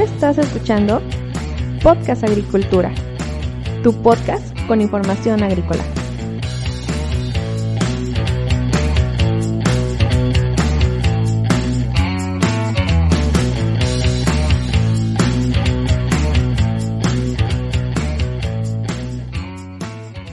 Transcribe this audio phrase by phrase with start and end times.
[0.00, 1.02] Estás escuchando
[1.82, 2.94] Podcast Agricultura,
[3.82, 5.82] tu podcast con información agrícola.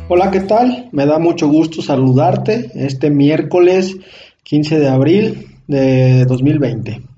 [0.08, 0.90] Hola, ¿qué tal?
[0.92, 3.98] Me da mucho gusto saludarte este miércoles
[4.44, 7.15] 15 de abril de 2020.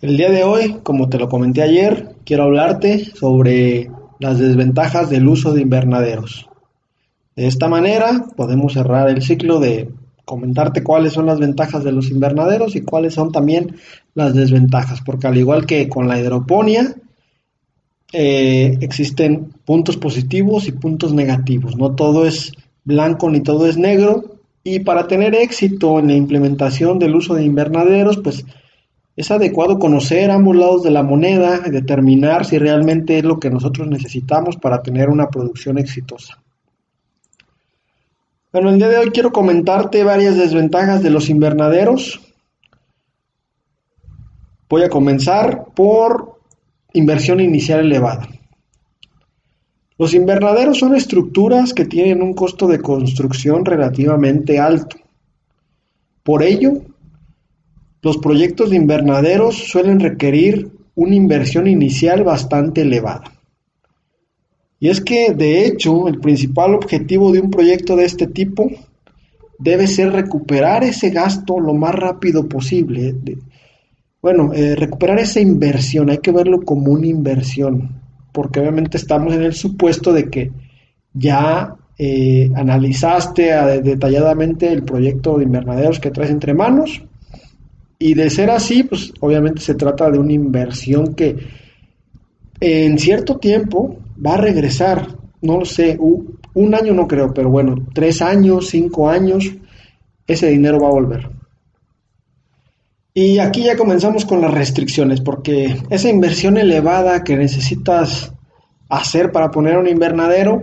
[0.00, 5.28] El día de hoy, como te lo comenté ayer, quiero hablarte sobre las desventajas del
[5.28, 6.48] uso de invernaderos.
[7.36, 9.90] De esta manera podemos cerrar el ciclo de
[10.24, 13.76] comentarte cuáles son las ventajas de los invernaderos y cuáles son también
[14.14, 16.94] las desventajas, porque al igual que con la hidroponía,
[18.14, 21.76] eh, existen puntos positivos y puntos negativos.
[21.76, 22.52] No todo es
[22.84, 24.36] blanco ni todo es negro.
[24.64, 28.46] Y para tener éxito en la implementación del uso de invernaderos, pues
[29.16, 33.50] es adecuado conocer ambos lados de la moneda y determinar si realmente es lo que
[33.50, 36.42] nosotros necesitamos para tener una producción exitosa.
[38.52, 42.20] Bueno, el día de hoy quiero comentarte varias desventajas de los invernaderos.
[44.68, 46.40] Voy a comenzar por
[46.92, 48.28] Inversión inicial elevada.
[49.96, 54.96] Los invernaderos son estructuras que tienen un costo de construcción relativamente alto.
[56.24, 56.82] Por ello,
[58.02, 63.32] los proyectos de invernaderos suelen requerir una inversión inicial bastante elevada.
[64.78, 68.70] Y es que, de hecho, el principal objetivo de un proyecto de este tipo
[69.58, 73.14] debe ser recuperar ese gasto lo más rápido posible,
[74.22, 78.00] bueno, eh, recuperar esa inversión, hay que verlo como una inversión,
[78.32, 80.50] porque obviamente estamos en el supuesto de que
[81.12, 83.50] ya eh, analizaste
[83.82, 87.02] detalladamente el proyecto de invernaderos que traes entre manos,
[88.02, 91.36] y de ser así, pues obviamente se trata de una inversión que
[92.58, 95.06] en cierto tiempo va a regresar,
[95.42, 99.52] no lo sé, un año no creo, pero bueno, tres años, cinco años,
[100.26, 101.30] ese dinero va a volver.
[103.12, 108.32] Y aquí ya comenzamos con las restricciones, porque esa inversión elevada que necesitas
[108.88, 110.62] hacer para poner un invernadero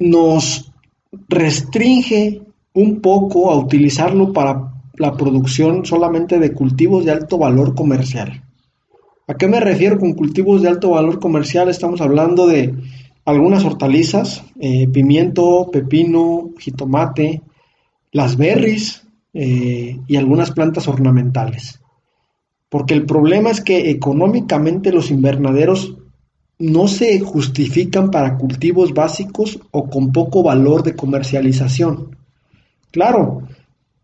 [0.00, 0.72] nos
[1.28, 2.42] restringe
[2.74, 8.42] un poco a utilizarlo para la producción solamente de cultivos de alto valor comercial.
[9.26, 11.68] ¿A qué me refiero con cultivos de alto valor comercial?
[11.68, 12.74] Estamos hablando de
[13.24, 17.42] algunas hortalizas, eh, pimiento, pepino, jitomate,
[18.12, 21.80] las berries, eh, y algunas plantas ornamentales.
[22.68, 25.96] Porque el problema es que económicamente los invernaderos
[26.58, 32.16] no se justifican para cultivos básicos o con poco valor de comercialización.
[32.90, 33.42] Claro,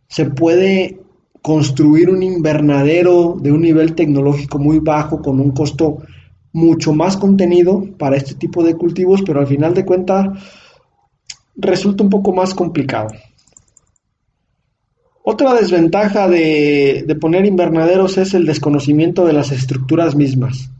[0.08, 1.00] se puede
[1.42, 5.98] construir un invernadero de un nivel tecnológico muy bajo con un costo
[6.52, 10.26] mucho más contenido para este tipo de cultivos, pero al final de cuentas
[11.54, 13.08] resulta un poco más complicado.
[15.22, 20.70] Otra desventaja de, poner invernaderos es el desconocimiento de las estructuras mismas,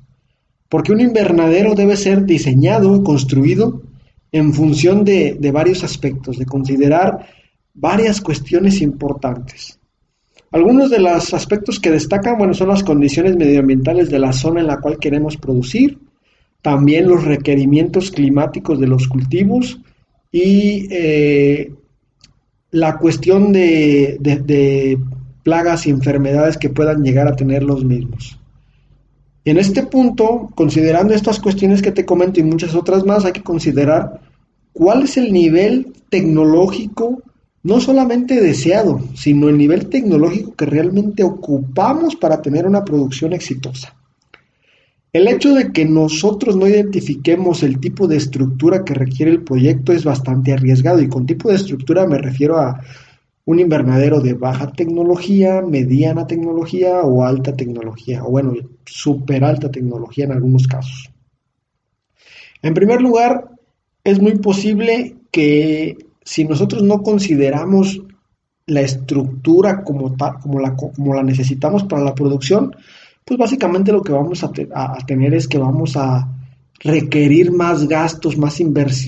[0.68, 3.82] porque un invernadero debe ser diseñado y construido
[4.30, 7.26] en función de, varios aspectos, de considerar
[7.76, 9.78] varias cuestiones importantes.
[10.50, 14.66] Algunos de los aspectos que destacan, bueno, son las condiciones medioambientales de la zona en
[14.66, 15.98] la cual queremos producir,
[16.62, 19.78] también los requerimientos climáticos de los cultivos
[20.32, 21.72] y eh,
[22.70, 24.98] la cuestión de,
[25.42, 28.38] plagas y enfermedades que puedan llegar a tener los mismos.
[29.44, 33.44] En este punto, considerando estas cuestiones que te comento y muchas otras más, hay que
[33.44, 34.20] considerar
[34.72, 37.22] cuál es el nivel tecnológico,
[37.66, 43.96] no solamente deseado, sino el nivel tecnológico que realmente ocupamos para tener una producción exitosa.
[45.12, 49.92] El hecho de que nosotros no identifiquemos el tipo de estructura que requiere el proyecto
[49.92, 52.80] es bastante arriesgado y con tipo de estructura me refiero a
[53.46, 58.54] un invernadero de baja tecnología, mediana tecnología o alta tecnología, o bueno,
[58.84, 61.10] super alta tecnología en algunos casos.
[62.62, 63.50] En primer lugar,
[64.04, 68.02] es muy posible que si nosotros no consideramos
[68.66, 72.74] la estructura como, como, la, como la necesitamos para la producción,
[73.24, 74.50] pues básicamente lo que vamos a,
[75.06, 76.28] tener es que vamos a
[76.80, 78.60] requerir más gastos, más,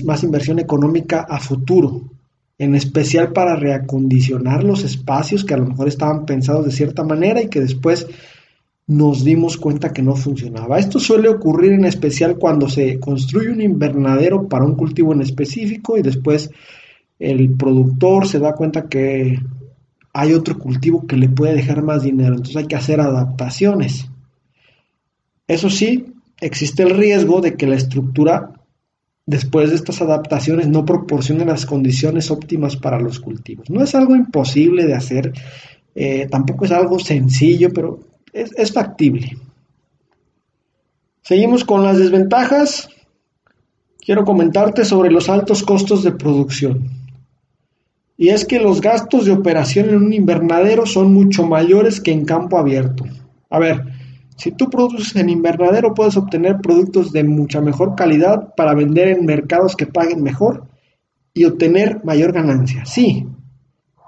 [0.05, 2.03] más inversión económica a futuro,
[2.57, 7.41] en especial para reacondicionar los espacios que a lo mejor estaban pensados de cierta manera
[7.41, 8.07] y que después
[8.87, 10.79] nos dimos cuenta que no funcionaba.
[10.79, 15.97] Esto suele ocurrir en especial cuando se construye un invernadero para un cultivo en específico
[15.97, 16.49] y después
[17.19, 19.39] el productor se da cuenta que
[20.13, 24.09] hay otro cultivo que le puede dejar más dinero, entonces hay que hacer adaptaciones.
[25.47, 28.53] Eso sí, existe el riesgo de que la estructura
[29.25, 33.69] después de estas adaptaciones no proporcione las condiciones óptimas para los cultivos.
[33.69, 35.33] No es algo imposible de hacer,
[35.93, 37.99] eh, tampoco es algo sencillo, pero
[38.33, 39.37] es factible.
[41.29, 42.89] Seguimos con las desventajas.
[43.99, 46.98] Quiero comentarte sobre los altos costos de producción.
[48.21, 52.25] Y es que los gastos de operación en un invernadero son mucho mayores que en
[52.25, 53.05] campo abierto.
[53.49, 53.85] A ver,
[54.35, 59.25] si tú produces en invernadero puedes obtener productos de mucha mejor calidad para vender en
[59.25, 60.67] mercados que paguen mejor
[61.33, 62.83] y obtener mayor ganancia.
[62.83, 63.25] Sí,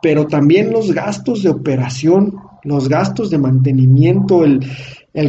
[0.02, 2.36] pero también los gastos de operación,
[2.66, 4.60] los gastos de mantenimiento, el,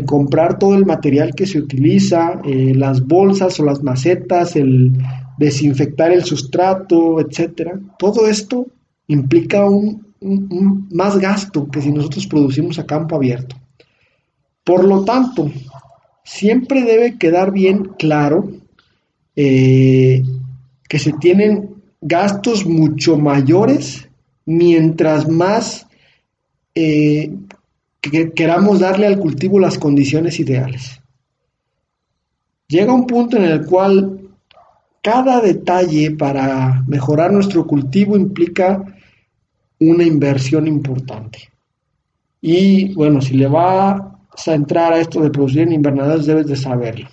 [0.06, 4.93] comprar todo el material que se utiliza, eh, las bolsas o las macetas, el
[5.42, 7.78] desinfectar el sustrato, etcétera.
[7.98, 8.66] Todo esto
[9.08, 10.06] implica un,
[10.90, 13.56] más gasto que si nosotros producimos a campo abierto.
[14.64, 15.50] Por lo tanto,
[16.24, 18.48] siempre debe quedar bien claro
[19.34, 20.22] eh,
[20.88, 24.08] que se tienen gastos mucho mayores
[24.44, 25.86] mientras más
[26.74, 27.34] eh,
[28.00, 31.00] que queramos darle al cultivo las condiciones ideales.
[32.68, 34.21] Llega un punto en el cual
[35.02, 38.84] cada detalle para mejorar nuestro cultivo implica
[39.81, 41.50] una inversión importante.
[42.40, 44.00] Y bueno, si le vas
[44.46, 47.08] a entrar a esto de producir en invernaderos, debes de saberlo.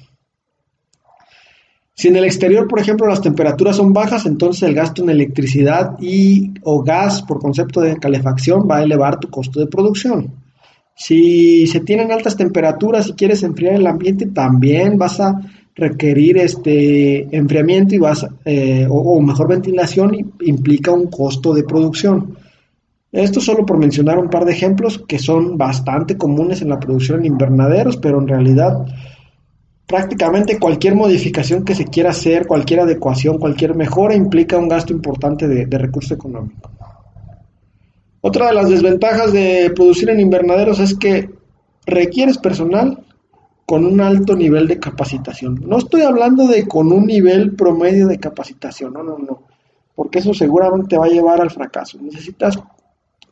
[1.95, 5.97] Si en el exterior, por ejemplo, las temperaturas son bajas, entonces el gasto en electricidad
[6.00, 10.33] y o gas por concepto de calefacción va a elevar tu costo de producción.
[10.95, 15.41] Si se tienen altas temperaturas y quieres enfriar el ambiente, también vas a
[15.79, 22.37] requerir este enfriamiento y vas eh, o, mejor ventilación implica un costo de producción.
[23.11, 27.19] Esto solo por mencionar un par de ejemplos que son bastante comunes en la producción
[27.19, 28.85] en invernaderos, pero en realidad
[29.87, 35.47] prácticamente cualquier modificación que se quiera hacer, cualquier adecuación, cualquier mejora implica un gasto importante
[35.47, 36.69] de, de recurso económico.
[38.21, 41.29] Otra de las desventajas de producir en invernaderos es que
[41.85, 42.99] requieres personal
[43.69, 45.62] con un alto nivel de capacitación.
[45.63, 49.44] No estoy hablando de con un nivel promedio de capacitación, no, no, no,
[49.94, 52.00] porque eso seguramente va a llevar al fracaso.
[52.01, 52.57] Necesitas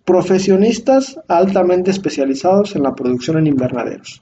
[0.05, 4.21] profesionistas altamente especializados en la producción en invernaderos.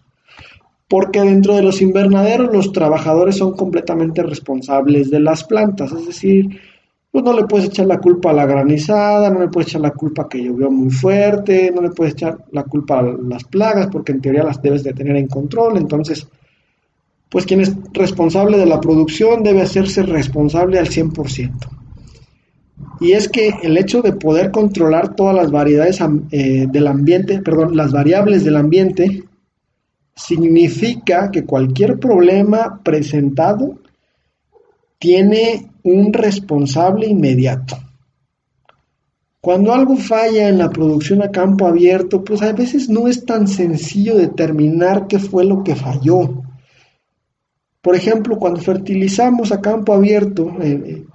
[0.88, 6.62] Porque dentro de los invernaderos los trabajadores son completamente responsables de las plantas, es decir,
[7.16, 9.92] pues no le puedes echar la culpa a la granizada, no le puedes echar la
[9.92, 14.12] culpa que llovió muy fuerte, no le puedes echar la culpa a las plagas, porque
[14.12, 15.78] en teoría las debes de tener en control.
[15.78, 16.28] Entonces,
[17.30, 21.52] pues quien es responsable de la producción debe hacerse responsable al 100%.
[23.00, 26.02] Y es que el hecho de poder controlar todas las variedades
[26.32, 29.24] eh, del ambiente, perdón, las variables del ambiente,
[30.14, 33.80] significa que cualquier problema presentado
[35.00, 37.78] tiene un responsable inmediato.
[39.40, 43.48] Cuando algo falla en la producción a campo abierto, pues a veces no es tan
[43.48, 46.42] sencillo determinar qué fue lo que falló.
[47.84, 51.06] Por ejemplo, cuando fertilizamos a campo abierto, eh, eh,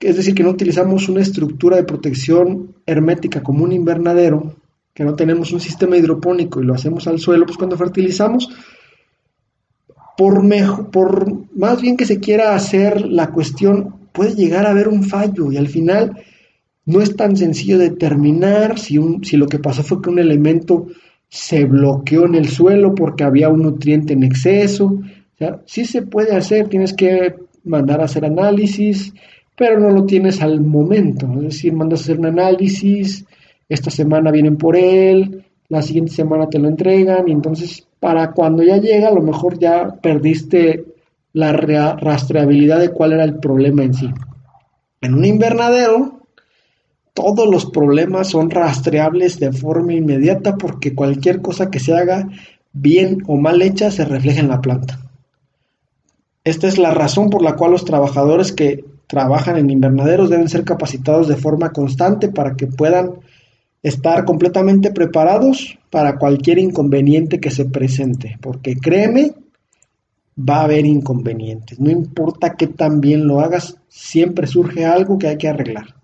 [0.00, 4.56] es decir, que no utilizamos una estructura de protección hermética como un invernadero,
[4.92, 8.50] que no tenemos un sistema hidropónico y lo hacemos al suelo, pues cuando fertilizamos,
[10.16, 15.04] por, por más bien que se quiera hacer la cuestión puede llegar a haber un
[15.04, 16.16] fallo y al final
[16.84, 20.88] no es tan sencillo determinar si, un, si lo que pasó fue que un elemento
[21.28, 24.86] se bloqueó en el suelo porque había un nutriente en exceso.
[24.86, 29.14] O sea, sí se puede hacer, tienes que mandar a hacer análisis,
[29.56, 31.32] pero no lo tienes al momento.
[31.36, 33.24] Es decir, mandas a hacer un análisis,
[33.68, 38.64] esta semana vienen por él, la siguiente semana te lo entregan y entonces para cuando
[38.64, 40.84] ya llega a lo mejor ya perdiste
[41.32, 44.10] la rastreabilidad de cuál era el problema en sí.
[45.00, 46.20] En un invernadero,
[47.14, 52.28] todos los problemas son rastreables de forma inmediata porque cualquier cosa que se haga
[52.72, 55.00] bien o mal hecha se refleja en la planta.
[56.44, 60.64] Esta es la razón por la cual los trabajadores que trabajan en invernaderos deben ser
[60.64, 63.14] capacitados de forma constante para que puedan
[63.82, 69.32] estar completamente preparados para cualquier inconveniente que se presente, porque créeme
[70.38, 71.80] va a haber inconvenientes.
[71.80, 75.94] No importa qué tan bien lo hagas, siempre surge algo que hay que arreglar.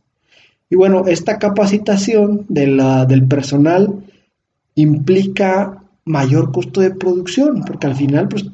[0.69, 4.05] Y bueno, esta capacitación del personal
[4.75, 8.47] implica mayor costo de producción, porque al final, pues,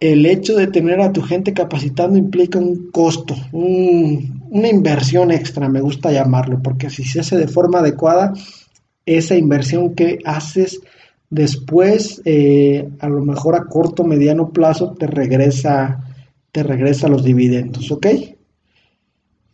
[0.00, 5.80] el hecho de tener a tu gente capacitando implica un costo, una inversión extra, me
[5.80, 8.32] gusta llamarlo, porque si se hace de forma adecuada,
[9.06, 10.80] esa inversión que haces
[11.30, 16.04] después, eh, a lo mejor a corto, mediano plazo, te regresa,
[16.52, 18.06] te regresa los dividendos, ¿ok?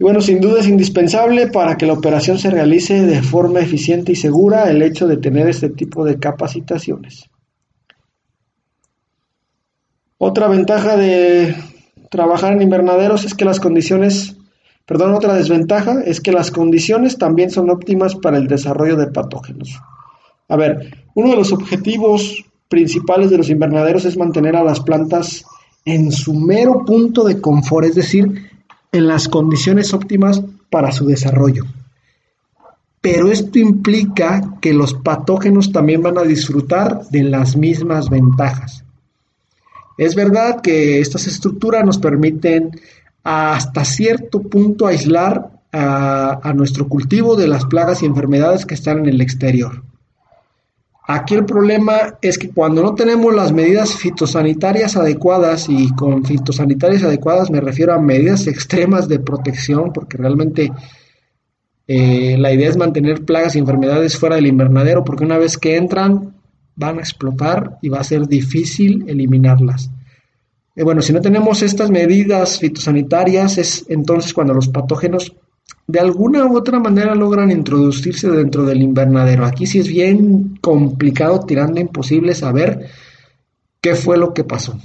[0.01, 4.13] Y bueno, sin duda es indispensable para que la operación se realice de forma eficiente
[4.13, 7.29] y segura el hecho de tener este tipo de capacitaciones.
[10.17, 11.55] Otra ventaja de
[12.11, 14.37] trabajar en invernaderos es que las condiciones,
[14.87, 19.79] perdón, otra desventaja es que las condiciones también son óptimas para el desarrollo de patógenos.
[20.51, 25.45] A ver, uno de los objetivos principales de los invernaderos es mantener a las plantas
[25.85, 28.51] en su mero punto de confort, es decir,
[28.93, 31.65] en las condiciones óptimas para su desarrollo.
[33.01, 38.85] Pero esto implica que los patógenos también van a disfrutar de las mismas ventajas.
[39.97, 42.71] Es verdad que estas estructuras nos permiten
[43.23, 49.07] hasta cierto punto aislar a, nuestro cultivo de las plagas y enfermedades que están en
[49.07, 49.83] el exterior.
[51.13, 57.03] Aquí el problema es que cuando no tenemos las medidas fitosanitarias adecuadas, y con fitosanitarias
[57.03, 60.71] adecuadas me refiero a medidas extremas de protección, porque realmente
[61.89, 65.77] eh, la idea es mantener plagas y enfermedades fuera del invernadero, porque una vez que
[65.77, 66.37] entran
[66.77, 69.91] van a explotar y va a ser difícil eliminarlas.
[70.77, 75.35] Eh, bueno, si no tenemos estas medidas fitosanitarias, es entonces cuando los patógenos
[75.91, 79.45] de alguna u otra manera logran introducirse dentro del invernadero.
[79.45, 82.89] Aquí sí es bien complicado, tirando imposible saber
[83.81, 84.79] qué fue lo que pasó.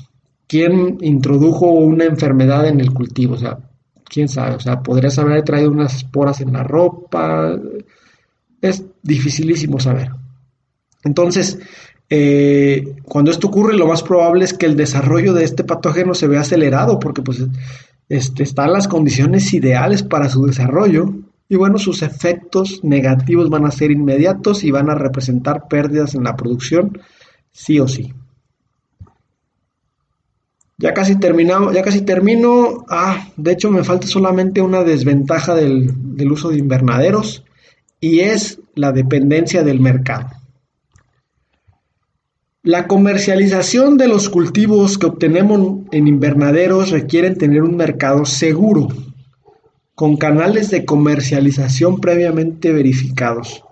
[0.47, 3.35] ¿Quién introdujo una enfermedad en el cultivo?
[3.35, 3.57] O sea,
[4.03, 4.55] quién sabe.
[4.55, 7.55] O sea, podrías haber traído unas esporas en la ropa.
[8.61, 10.09] Es dificilísimo saber.
[11.03, 11.59] Entonces,
[12.09, 16.27] eh, cuando esto ocurre, lo más probable es que el desarrollo de este patógeno se
[16.27, 17.43] vea acelerado, porque pues
[18.09, 21.13] este, están las condiciones ideales para su desarrollo
[21.47, 26.23] y bueno, sus efectos negativos van a ser inmediatos y van a representar pérdidas en
[26.23, 26.99] la producción,
[27.51, 28.13] sí o sí.
[30.77, 32.85] Ya casi terminado, ya casi termino.
[32.89, 37.45] Ah, de hecho me falta solamente una desventaja del, del uso de invernaderos
[38.01, 40.29] y es la dependencia del mercado.
[42.65, 48.87] La comercialización de los cultivos que obtenemos en invernaderos requieren tener un mercado seguro,
[49.93, 53.63] con canales de comercialización previamente verificados.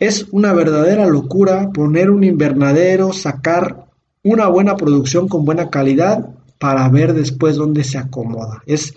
[0.00, 3.86] Es una verdadera locura poner un invernadero, sacar
[4.24, 6.28] una buena producción con buena calidad
[6.58, 8.64] para ver después dónde se acomoda.
[8.66, 8.94] Es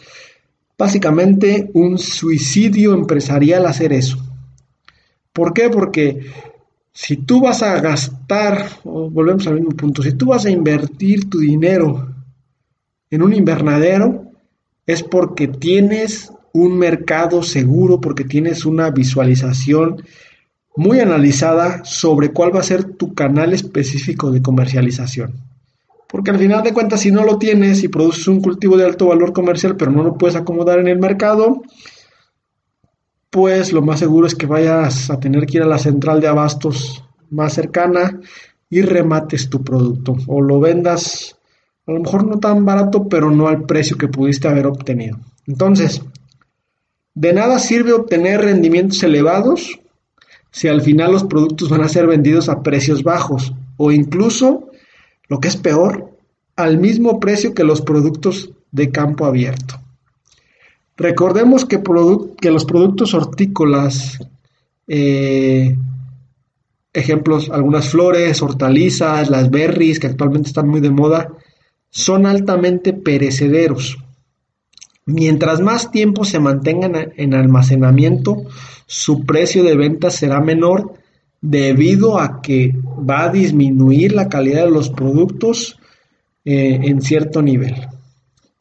[0.79, 4.17] básicamente un suicidio empresarial hacer eso.
[5.31, 5.69] ¿Por qué?
[5.69, 6.25] Porque
[6.97, 11.39] si tú vas a gastar, volvemos al mismo punto, si tú vas a invertir tu
[11.39, 12.07] dinero
[13.11, 14.31] en un invernadero,
[14.87, 20.03] es porque tienes un mercado seguro, porque tienes una visualización
[20.77, 25.33] muy analizada sobre cuál va a ser tu canal específico de comercialización.
[26.07, 29.07] Porque al final de cuentas, si no lo tienes y produces un cultivo de alto
[29.07, 31.61] valor comercial, pero no lo puedes acomodar en el mercado,
[33.35, 36.29] pues lo más seguro es que vayas a tener que ir a la central de
[36.29, 38.21] abastos más cercana
[38.69, 41.35] y remates tu producto o lo vendas
[41.85, 45.19] a lo mejor no tan barato, pero no al precio que pudiste haber obtenido.
[45.47, 46.01] Entonces,
[47.13, 49.81] de nada sirve obtener rendimientos elevados
[50.49, 54.71] si al final los productos van a ser vendidos a precios bajos o incluso,
[55.27, 56.17] lo que es peor,
[56.55, 59.75] al mismo precio que los productos de campo abierto.
[60.97, 61.81] Recordemos que,
[62.49, 64.19] los productos hortícolas,
[64.87, 65.75] eh,
[66.93, 71.33] ejemplos, algunas flores, hortalizas, las berries, que actualmente están muy de moda,
[71.89, 73.97] son altamente perecederos.
[75.05, 78.43] Mientras más tiempo se mantengan en almacenamiento,
[78.87, 80.93] su precio de venta será menor
[81.41, 82.73] debido a que
[83.07, 85.77] va a disminuir la calidad de los productos
[86.43, 87.75] eh, en cierto nivel.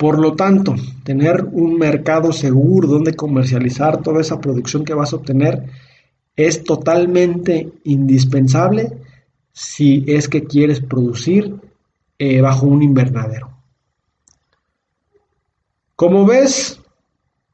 [0.04, 5.16] Por lo tanto, tener un mercado seguro donde comercializar toda esa producción que vas a
[5.16, 5.62] obtener
[6.37, 8.99] es totalmente indispensable
[9.50, 11.54] si es que quieres producir
[12.18, 13.50] eh, bajo un invernadero.
[15.96, 16.78] Como ves,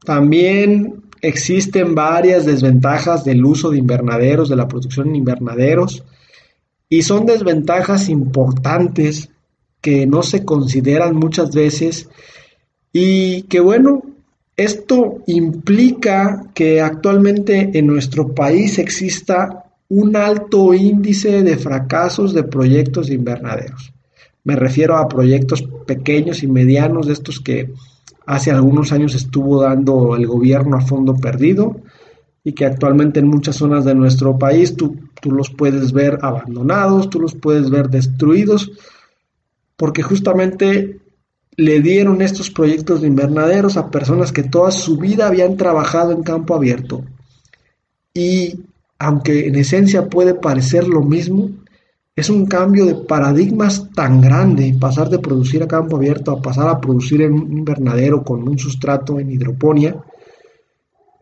[0.04, 6.02] también existen varias desventajas del uso de invernaderos, de la producción en invernaderos,
[6.88, 9.30] y son desventajas importantes
[9.80, 12.08] que no se consideran muchas veces
[12.92, 14.02] y que bueno,
[14.56, 23.08] esto implica que actualmente en nuestro país exista un alto índice de fracasos de proyectos
[23.08, 23.92] de invernaderos.
[24.44, 27.72] Me refiero a proyectos pequeños y medianos, de estos que
[28.26, 31.80] hace algunos años estuvo dando el gobierno a fondo perdido,
[32.44, 37.10] y que actualmente en muchas zonas de nuestro país tú, tú los puedes ver abandonados,
[37.10, 38.72] tú los puedes ver destruidos,
[39.76, 40.99] porque justamente
[41.60, 46.22] le dieron estos proyectos de invernaderos a personas que toda su vida habían trabajado en
[46.22, 47.04] campo abierto.
[48.14, 48.60] Y
[48.98, 51.50] aunque en esencia puede parecer lo mismo,
[52.16, 56.66] es un cambio de paradigmas tan grande, pasar de producir a campo abierto a pasar
[56.68, 60.02] a producir en un invernadero con un sustrato en hidroponía.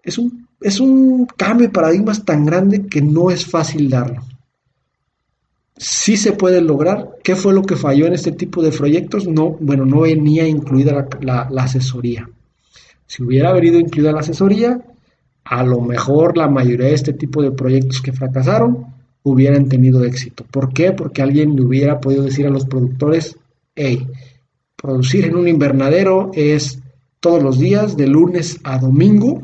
[0.04, 4.22] Es un, es un cambio de paradigmas tan grande que no es fácil darlo
[5.78, 7.16] sí se puede lograr.
[7.22, 9.26] ¿Qué fue lo que falló en este tipo de proyectos?
[9.26, 12.28] No, bueno, no venía incluida la, asesoría.
[13.06, 14.80] Si hubiera venido incluida la asesoría,
[15.44, 18.86] a lo mejor la mayoría de este tipo de proyectos que fracasaron
[19.22, 20.44] hubieran tenido éxito.
[20.50, 20.92] ¿Por qué?
[20.92, 23.36] Porque alguien le hubiera podido decir a los productores,
[23.74, 24.06] hey,
[24.76, 26.80] producir en un invernadero es
[27.20, 29.42] todos los días, de lunes a domingo,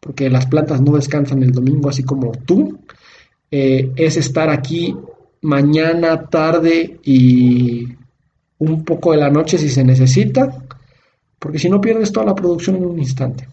[0.00, 2.78] porque las plantas no descansan el domingo así como tú,
[3.50, 4.94] eh, es estar aquí
[5.42, 7.88] mañana, tarde y
[8.58, 10.64] un poco de la noche si se necesita,
[11.38, 13.48] porque si no pierdes toda la producción en un instante.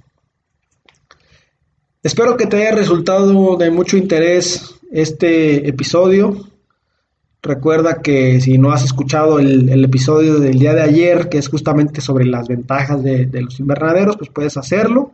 [2.02, 6.48] Espero que te haya resultado de mucho interés este episodio.
[7.42, 12.02] Recuerda que si no has escuchado el, episodio del día de ayer, que es justamente
[12.02, 15.14] sobre las ventajas de los invernaderos, pues puedes hacerlo.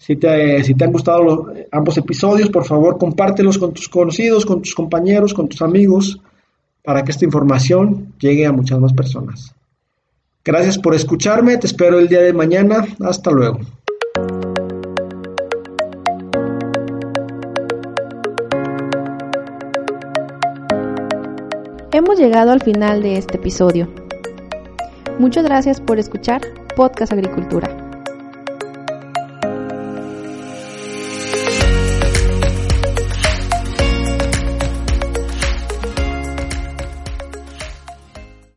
[0.00, 4.62] Si te, si te han gustado ambos episodios, por favor compártelos con tus conocidos, con
[4.62, 6.18] tus compañeros, con tus amigos,
[6.82, 9.54] para que esta información llegue a muchas más personas.
[10.42, 12.86] Gracias por escucharme, te espero el día de mañana.
[13.00, 13.60] Hasta luego.
[21.92, 23.86] Hemos llegado al final de este episodio.
[25.18, 26.40] Muchas gracias por escuchar
[26.74, 27.79] Podcast Agricultura.